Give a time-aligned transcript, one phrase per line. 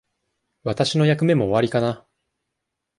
[0.63, 2.07] 私の役目も終わりかな。